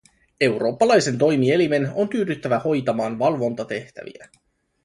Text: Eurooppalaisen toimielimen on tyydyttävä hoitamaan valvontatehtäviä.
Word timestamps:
Eurooppalaisen 0.41 1.17
toimielimen 1.17 1.91
on 1.95 2.09
tyydyttävä 2.09 2.59
hoitamaan 2.59 3.19
valvontatehtäviä. 3.19 4.27